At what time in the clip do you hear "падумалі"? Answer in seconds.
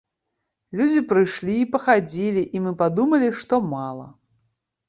2.81-3.29